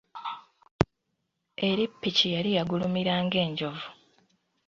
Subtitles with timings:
[1.69, 3.85] Eri ppiki yali yagulumira ng’enjovu.